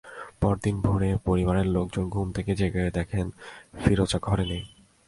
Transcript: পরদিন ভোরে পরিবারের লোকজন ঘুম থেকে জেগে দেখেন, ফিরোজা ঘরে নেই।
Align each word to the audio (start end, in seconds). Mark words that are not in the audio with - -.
পরদিন 0.41 0.75
ভোরে 0.81 1.09
পরিবারের 1.25 1.67
লোকজন 1.67 2.05
ঘুম 2.09 2.27
থেকে 2.31 2.51
জেগে 2.55 2.83
দেখেন, 2.91 3.27
ফিরোজা 3.81 4.19
ঘরে 4.21 4.45
নেই। 4.45 4.63